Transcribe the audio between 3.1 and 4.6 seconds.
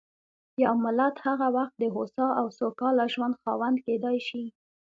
ژوند خاوند کېدای شي.